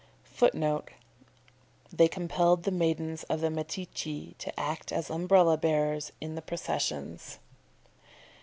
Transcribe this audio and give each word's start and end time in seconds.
[Footnote: 0.23 0.89
"They 1.93 2.07
compelled 2.07 2.63
the 2.63 2.71
maidens 2.71 3.21
of 3.25 3.39
the 3.39 3.49
Metceci 3.51 4.35
to 4.39 4.59
act 4.59 4.91
as 4.91 5.11
umbrella 5.11 5.57
bearers 5.57 6.11
in 6.19 6.33
the 6.33 6.41
processions." 6.41 7.37